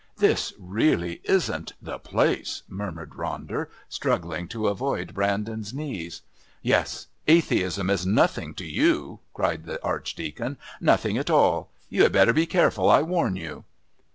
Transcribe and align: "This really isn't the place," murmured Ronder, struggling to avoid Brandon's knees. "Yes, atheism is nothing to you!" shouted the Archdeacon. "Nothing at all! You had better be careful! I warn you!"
"This 0.17 0.51
really 0.57 1.21
isn't 1.25 1.73
the 1.79 1.99
place," 1.99 2.63
murmured 2.67 3.11
Ronder, 3.11 3.67
struggling 3.87 4.47
to 4.47 4.67
avoid 4.67 5.13
Brandon's 5.13 5.75
knees. 5.75 6.23
"Yes, 6.63 7.05
atheism 7.27 7.87
is 7.91 8.03
nothing 8.03 8.55
to 8.55 8.65
you!" 8.65 9.19
shouted 9.39 9.65
the 9.65 9.83
Archdeacon. 9.83 10.57
"Nothing 10.79 11.19
at 11.19 11.29
all! 11.29 11.69
You 11.87 12.01
had 12.01 12.13
better 12.13 12.33
be 12.33 12.47
careful! 12.47 12.89
I 12.89 13.03
warn 13.03 13.35
you!" 13.35 13.63